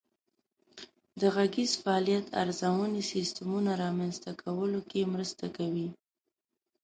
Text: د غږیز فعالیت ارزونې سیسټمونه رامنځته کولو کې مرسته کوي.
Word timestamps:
د 1.19 1.21
غږیز 1.35 1.71
فعالیت 1.83 2.25
ارزونې 2.41 3.01
سیسټمونه 3.11 3.71
رامنځته 3.83 4.31
کولو 4.41 4.79
کې 4.89 5.01
مرسته 5.13 5.45
کوي. 5.57 5.87